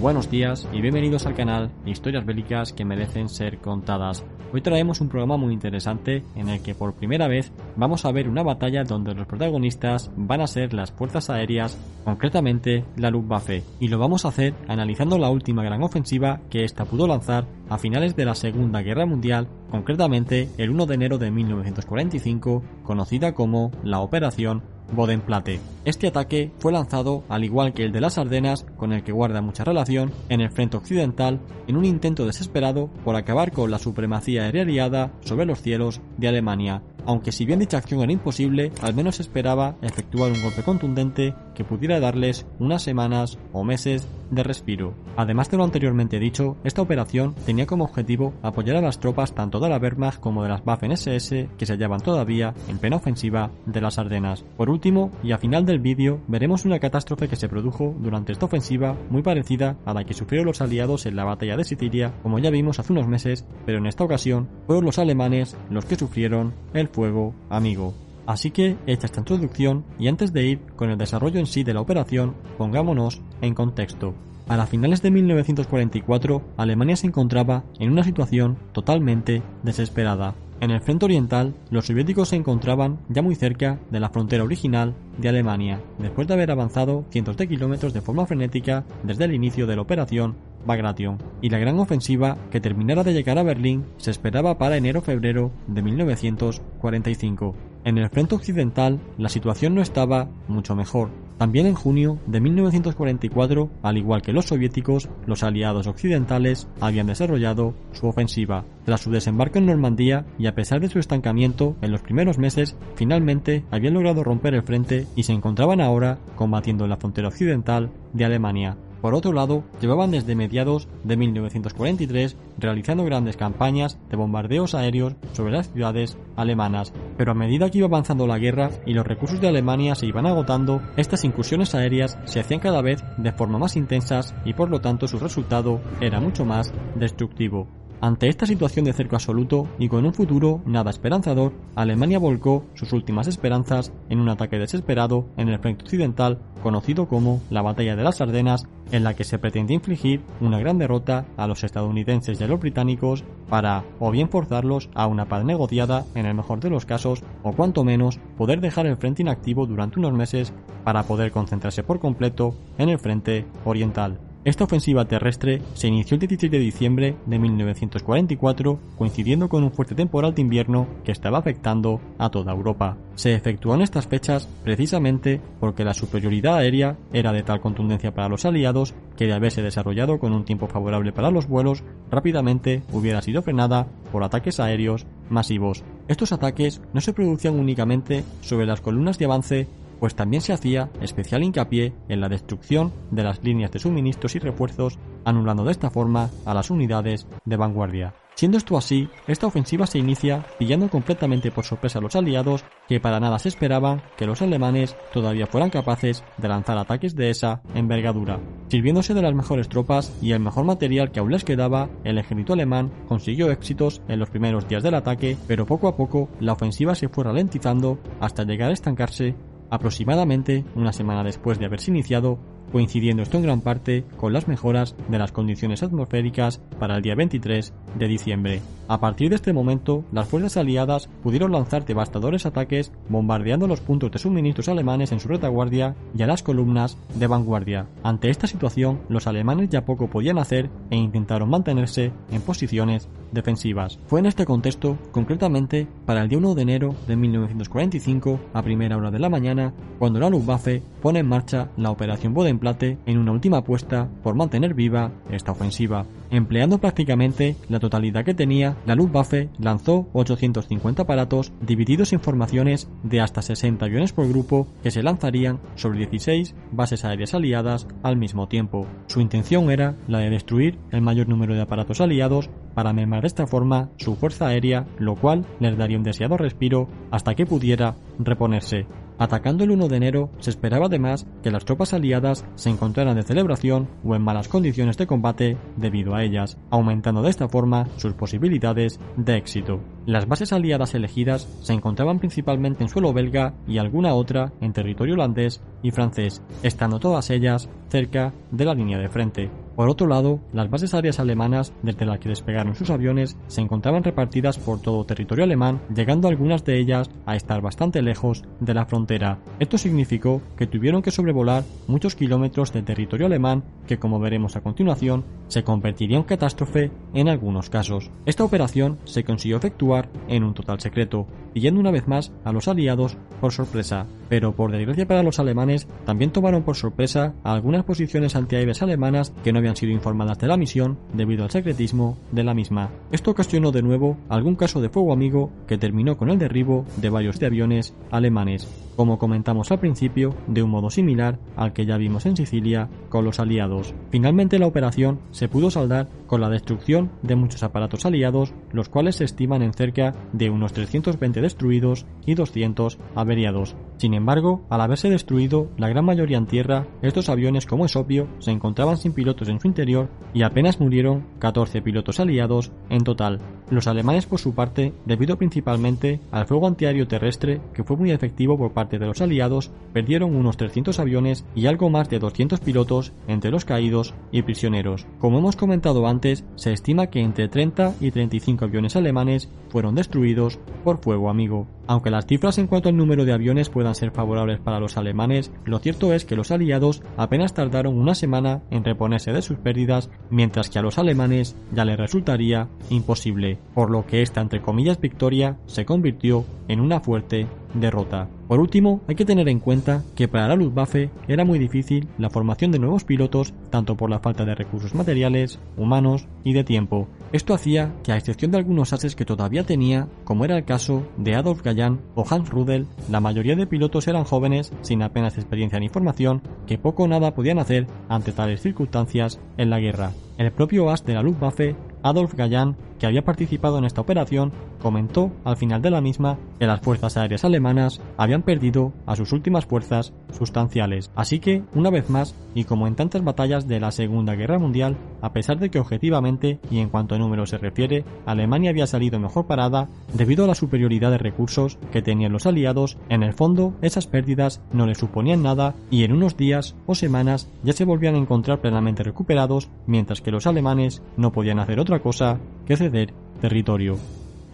[0.00, 4.24] Buenos días y bienvenidos al canal Historias Bélicas que merecen ser contadas.
[4.50, 8.26] Hoy traemos un programa muy interesante en el que por primera vez vamos a ver
[8.26, 13.88] una batalla donde los protagonistas van a ser las fuerzas aéreas, concretamente la Luftwaffe, y
[13.88, 18.16] lo vamos a hacer analizando la última gran ofensiva que ésta pudo lanzar a finales
[18.16, 24.00] de la Segunda Guerra Mundial, concretamente el 1 de enero de 1945, conocida como la
[24.00, 25.60] Operación Bodenplatte.
[25.84, 29.40] Este ataque fue lanzado, al igual que el de las Ardenas, con el que guarda
[29.40, 34.42] mucha relación, en el frente occidental, en un intento desesperado por acabar con la supremacía
[34.42, 38.94] aérea aliada sobre los cielos de Alemania, aunque si bien dicha acción era imposible, al
[38.94, 44.94] menos esperaba efectuar un golpe contundente que pudiera darles unas semanas o meses de respiro.
[45.16, 49.60] Además de lo anteriormente dicho, esta operación tenía como objetivo apoyar a las tropas tanto
[49.60, 53.50] de la Wehrmacht como de las Waffen SS que se hallaban todavía en plena ofensiva
[53.66, 54.44] de las Ardenas.
[54.56, 58.46] Por último, y a final del vídeo, veremos una catástrofe que se produjo durante esta
[58.46, 62.38] ofensiva muy parecida a la que sufrieron los aliados en la batalla de Sicilia, como
[62.38, 66.52] ya vimos hace unos meses, pero en esta ocasión fueron los alemanes los que sufrieron
[66.74, 67.94] el fuego amigo.
[68.26, 71.74] Así que, hecha esta introducción, y antes de ir con el desarrollo en sí de
[71.74, 74.14] la operación, pongámonos en contexto.
[74.48, 80.34] A las finales de 1944, Alemania se encontraba en una situación totalmente desesperada.
[80.60, 84.94] En el frente oriental, los soviéticos se encontraban ya muy cerca de la frontera original
[85.16, 89.66] de Alemania, después de haber avanzado cientos de kilómetros de forma frenética desde el inicio
[89.66, 90.36] de la operación
[90.66, 95.50] Bagration, y la gran ofensiva que terminara de llegar a Berlín se esperaba para enero-febrero
[95.66, 97.54] de 1945.
[97.84, 101.08] En el frente occidental, la situación no estaba mucho mejor.
[101.40, 107.72] También en junio de 1944, al igual que los soviéticos, los aliados occidentales habían desarrollado
[107.92, 108.66] su ofensiva.
[108.84, 112.76] Tras su desembarco en Normandía y a pesar de su estancamiento en los primeros meses,
[112.94, 117.90] finalmente habían logrado romper el frente y se encontraban ahora combatiendo en la frontera occidental
[118.12, 118.76] de Alemania.
[119.00, 125.52] Por otro lado, llevaban desde mediados de 1943 realizando grandes campañas de bombardeos aéreos sobre
[125.52, 129.48] las ciudades alemanas, pero a medida que iba avanzando la guerra y los recursos de
[129.48, 134.34] Alemania se iban agotando, estas incursiones aéreas se hacían cada vez de forma más intensas
[134.44, 137.79] y por lo tanto su resultado era mucho más destructivo.
[138.02, 142.94] Ante esta situación de cerco absoluto y con un futuro nada esperanzador, Alemania volcó sus
[142.94, 148.02] últimas esperanzas en un ataque desesperado en el frente occidental conocido como la Batalla de
[148.02, 152.44] las Ardenas, en la que se pretendía infligir una gran derrota a los estadounidenses y
[152.44, 156.70] a los británicos para o bien forzarlos a una paz negociada en el mejor de
[156.70, 161.32] los casos o cuanto menos poder dejar el frente inactivo durante unos meses para poder
[161.32, 164.29] concentrarse por completo en el frente oriental.
[164.42, 169.94] Esta ofensiva terrestre se inició el 16 de diciembre de 1944, coincidiendo con un fuerte
[169.94, 172.96] temporal de invierno que estaba afectando a toda Europa.
[173.16, 178.30] Se efectuó en estas fechas precisamente porque la superioridad aérea era de tal contundencia para
[178.30, 183.20] los aliados que de haberse desarrollado con un tiempo favorable para los vuelos, rápidamente hubiera
[183.20, 185.84] sido frenada por ataques aéreos masivos.
[186.08, 189.68] Estos ataques no se producían únicamente sobre las columnas de avance
[190.00, 194.38] pues también se hacía especial hincapié en la destrucción de las líneas de suministros y
[194.40, 198.14] refuerzos, anulando de esta forma a las unidades de vanguardia.
[198.40, 202.98] Siendo esto así, esta ofensiva se inicia pillando completamente por sorpresa a los aliados que
[202.98, 207.60] para nada se esperaban que los alemanes todavía fueran capaces de lanzar ataques de esa
[207.74, 208.40] envergadura.
[208.68, 212.54] Sirviéndose de las mejores tropas y el mejor material que aún les quedaba, el ejército
[212.54, 216.94] alemán consiguió éxitos en los primeros días del ataque, pero poco a poco la ofensiva
[216.94, 219.34] se fue ralentizando hasta llegar a estancarse
[219.70, 222.38] aproximadamente una semana después de haberse iniciado,
[222.72, 227.14] coincidiendo esto en gran parte con las mejoras de las condiciones atmosféricas para el día
[227.14, 228.60] 23 de diciembre.
[228.88, 234.10] A partir de este momento, las fuerzas aliadas pudieron lanzar devastadores ataques bombardeando los puntos
[234.12, 237.86] de suministros alemanes en su retaguardia y a las columnas de vanguardia.
[238.02, 243.98] Ante esta situación, los alemanes ya poco podían hacer e intentaron mantenerse en posiciones defensivas.
[244.06, 248.96] Fue en este contexto, concretamente para el día 1 de enero de 1945, a primera
[248.96, 253.18] hora de la mañana, cuando la Luftwaffe pone en marcha la operación Boden Bodenplatte en
[253.18, 256.04] una última apuesta por mantener viva esta ofensiva.
[256.30, 263.20] Empleando prácticamente la totalidad que tenía, la Luftwaffe lanzó 850 aparatos divididos en formaciones de
[263.20, 268.46] hasta 60 aviones por grupo que se lanzarían sobre 16 bases aéreas aliadas al mismo
[268.46, 268.86] tiempo.
[269.08, 273.26] Su intención era la de destruir el mayor número de aparatos aliados para mermar de
[273.26, 277.96] esta forma su fuerza aérea, lo cual les daría un deseado respiro hasta que pudiera
[278.20, 278.86] reponerse.
[279.20, 283.22] Atacando el 1 de enero, se esperaba además que las tropas aliadas se encontraran de
[283.22, 288.14] celebración o en malas condiciones de combate debido a ellas, aumentando de esta forma sus
[288.14, 289.82] posibilidades de éxito.
[290.06, 295.12] Las bases aliadas elegidas se encontraban principalmente en suelo belga y alguna otra en territorio
[295.12, 299.50] holandés y francés, estando todas ellas cerca de la línea de frente.
[299.80, 304.04] Por otro lado, las bases aéreas alemanas desde las que despegaron sus aviones se encontraban
[304.04, 308.84] repartidas por todo territorio alemán, llegando algunas de ellas a estar bastante lejos de la
[308.84, 309.38] frontera.
[309.58, 314.60] Esto significó que tuvieron que sobrevolar muchos kilómetros de territorio alemán que, como veremos a
[314.60, 318.10] continuación, se convertiría en catástrofe en algunos casos.
[318.26, 322.68] Esta operación se consiguió efectuar en un total secreto, pillando una vez más a los
[322.68, 327.84] aliados por sorpresa, pero por desgracia para los alemanes también tomaron por sorpresa a algunas
[327.84, 332.44] posiciones antiaéreas alemanas que no habían sido informadas de la misión debido al secretismo de
[332.44, 332.90] la misma.
[333.10, 337.10] Esto ocasionó de nuevo algún caso de fuego amigo que terminó con el derribo de
[337.10, 341.96] varios de aviones alemanes, como comentamos al principio, de un modo similar al que ya
[341.96, 343.94] vimos en Sicilia con los aliados.
[344.10, 349.16] Finalmente la operación se pudo saldar con la destrucción de muchos aparatos aliados, los cuales
[349.16, 353.74] se estiman en cerca de unos 320 destruidos y 200 averiados.
[353.96, 358.28] Sin embargo, al haberse destruido la gran mayoría en tierra, estos aviones, como es obvio,
[358.38, 363.40] se encontraban sin pilotos en su interior y apenas murieron 14 pilotos aliados en total.
[363.70, 368.58] Los alemanes, por su parte, debido principalmente al fuego antiaéreo terrestre, que fue muy efectivo
[368.58, 373.12] por parte de los aliados, perdieron unos 300 aviones y algo más de 200 pilotos
[373.28, 375.06] entre los caídos y prisioneros.
[375.20, 380.58] Como hemos comentado antes, se estima que entre 30 y 35 aviones alemanes fueron destruidos
[380.82, 381.68] por fuego amigo.
[381.90, 385.50] Aunque las cifras en cuanto al número de aviones puedan ser favorables para los alemanes,
[385.64, 390.08] lo cierto es que los aliados apenas tardaron una semana en reponerse de sus pérdidas,
[390.30, 395.00] mientras que a los alemanes ya les resultaría imposible, por lo que esta entre comillas
[395.00, 398.28] victoria se convirtió en una fuerte derrota.
[398.48, 402.30] Por último, hay que tener en cuenta que para la Luftwaffe era muy difícil la
[402.30, 407.08] formación de nuevos pilotos, tanto por la falta de recursos materiales, humanos y de tiempo.
[407.32, 411.06] Esto hacía que, a excepción de algunos ases que todavía tenía, como era el caso
[411.16, 415.78] de Adolf Galland o Hans Rudel, la mayoría de pilotos eran jóvenes, sin apenas experiencia
[415.78, 420.12] ni formación, que poco o nada podían hacer ante tales circunstancias en la guerra.
[420.38, 425.32] El propio as de la Luftwaffe Adolf Galland, que había participado en esta operación, comentó
[425.44, 429.64] al final de la misma que las fuerzas aéreas alemanas habían perdido a sus últimas
[429.64, 431.10] fuerzas sustanciales.
[431.16, 434.96] Así que, una vez más, y como en tantas batallas de la Segunda Guerra Mundial,
[435.22, 439.18] a pesar de que objetivamente y en cuanto a números se refiere, Alemania había salido
[439.18, 443.74] mejor parada debido a la superioridad de recursos que tenían los aliados, en el fondo
[443.80, 448.14] esas pérdidas no le suponían nada y en unos días o semanas ya se volvían
[448.14, 453.12] a encontrar plenamente recuperados, mientras que los alemanes no podían hacer otra cosa que ceder
[453.40, 453.96] territorio.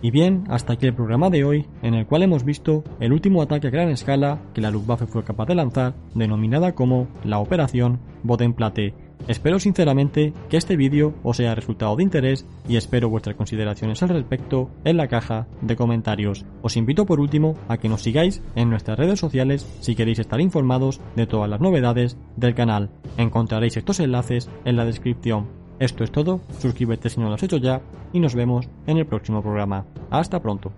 [0.02, 3.42] Y bien, hasta aquí el programa de hoy, en el cual hemos visto el último
[3.42, 7.98] ataque a gran escala que la Luftwaffe fue capaz de lanzar, denominada como la Operación
[8.22, 8.94] Bodenplatte.
[9.26, 14.10] Espero sinceramente que este vídeo os haya resultado de interés y espero vuestras consideraciones al
[14.10, 16.44] respecto en la caja de comentarios.
[16.62, 20.40] Os invito por último a que nos sigáis en nuestras redes sociales si queréis estar
[20.40, 22.90] informados de todas las novedades del canal.
[23.16, 25.65] Encontraréis estos enlaces en la descripción.
[25.78, 29.06] Esto es todo, suscríbete si no lo has hecho ya y nos vemos en el
[29.06, 29.84] próximo programa.
[30.10, 30.72] Hasta pronto.